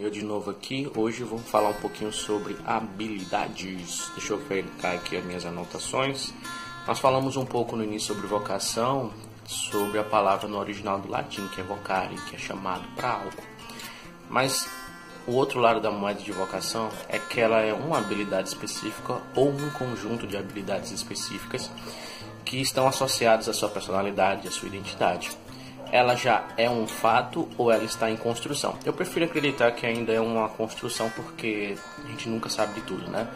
[0.00, 0.90] Eu de novo aqui.
[0.96, 4.10] Hoje vamos falar um pouquinho sobre habilidades.
[4.16, 6.32] Deixa eu verificar aqui as minhas anotações.
[6.86, 9.12] Nós falamos um pouco no início sobre vocação,
[9.44, 13.42] sobre a palavra no original do latim, que é vocare, que é chamado para algo.
[14.30, 14.66] Mas
[15.26, 19.50] o outro lado da moeda de vocação é que ela é uma habilidade específica ou
[19.50, 21.70] um conjunto de habilidades específicas
[22.42, 25.30] que estão associadas à sua personalidade, à sua identidade
[25.92, 28.78] ela já é um fato ou ela está em construção?
[28.84, 33.10] Eu prefiro acreditar que ainda é uma construção porque a gente nunca sabe de tudo,
[33.10, 33.28] né?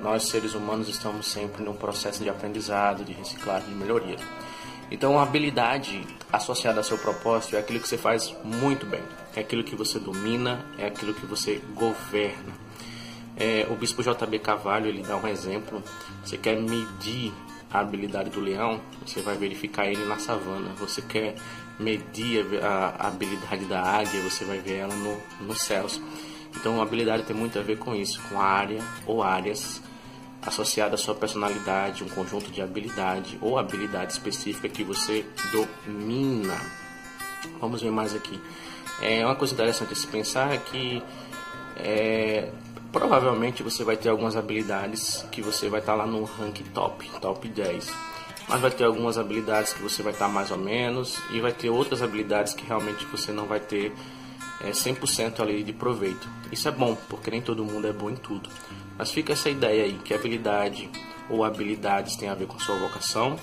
[0.00, 4.16] Nós seres humanos estamos sempre num processo de aprendizado, de reciclagem, de melhoria.
[4.90, 9.02] Então, a habilidade associada ao seu propósito é aquilo que você faz muito bem,
[9.34, 12.66] é aquilo que você domina, é aquilo que você governa.
[13.36, 15.82] É, o bispo JB Carvalho ele dá um exemplo.
[16.24, 17.32] Você quer medir
[17.72, 20.70] a habilidade do leão, você vai verificar ele na savana.
[20.78, 21.34] Você quer
[21.78, 26.00] medir a, habilidade da águia, você vai ver ela no, nos céus.
[26.54, 29.82] Então, a habilidade tem muito a ver com isso, com a área ou áreas
[30.42, 36.56] associada à sua personalidade, um conjunto de habilidade ou habilidade específica que você domina.
[37.60, 38.40] Vamos ver mais aqui.
[39.02, 41.02] É uma coisa interessante se pensar é que
[41.76, 42.50] é,
[42.98, 47.46] provavelmente você vai ter algumas habilidades que você vai estar lá no rank top, top
[47.46, 47.92] 10
[48.48, 51.68] mas vai ter algumas habilidades que você vai estar mais ou menos e vai ter
[51.68, 53.92] outras habilidades que realmente você não vai ter
[54.60, 56.28] é, 100% ali de proveito.
[56.50, 58.48] Isso é bom, porque nem todo mundo é bom em tudo.
[58.98, 60.88] Mas fica essa ideia aí que habilidade
[61.28, 63.36] ou habilidades tem a ver com sua vocação.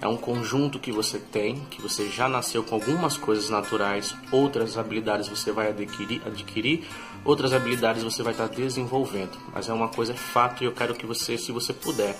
[0.00, 4.78] É um conjunto que você tem, que você já nasceu com algumas coisas naturais, outras
[4.78, 6.86] habilidades você vai adquirir, adquirir
[7.24, 9.38] outras habilidades você vai estar desenvolvendo.
[9.52, 12.16] Mas é uma coisa é fato e eu quero que você, se você puder,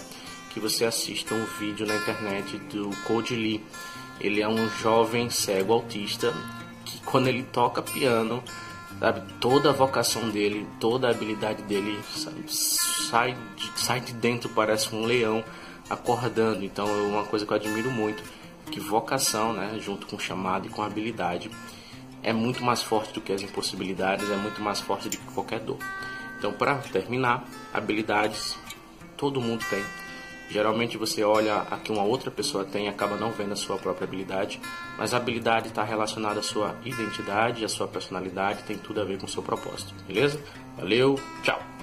[0.51, 3.65] que você assista um vídeo na internet do Code Lee.
[4.21, 6.35] Ele é um jovem cego autista
[7.05, 8.43] quando ele toca piano,
[8.99, 14.49] sabe, toda a vocação dele, toda a habilidade dele sabe, sai, de, sai de dentro,
[14.51, 15.45] parece um leão
[15.89, 16.65] acordando.
[16.65, 18.23] Então é uma coisa que eu admiro muito,
[18.71, 21.51] que vocação, né, junto com chamado e com habilidade,
[22.23, 25.61] é muito mais forte do que as impossibilidades, é muito mais forte do que qualquer
[25.61, 25.79] dor.
[26.39, 28.57] Então, para terminar, habilidades
[29.17, 29.85] todo mundo tem
[30.51, 33.77] Geralmente você olha a que uma outra pessoa tem e acaba não vendo a sua
[33.77, 34.61] própria habilidade,
[34.99, 39.19] mas a habilidade está relacionada à sua identidade, à sua personalidade, tem tudo a ver
[39.19, 40.41] com o seu propósito, beleza?
[40.77, 41.80] Valeu, tchau!